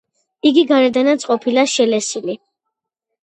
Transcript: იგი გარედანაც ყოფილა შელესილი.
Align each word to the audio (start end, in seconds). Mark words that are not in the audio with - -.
იგი 0.51 0.61
გარედანაც 0.71 1.25
ყოფილა 1.31 1.65
შელესილი. 1.73 2.37